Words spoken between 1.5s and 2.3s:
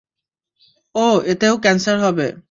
Cancer হবে।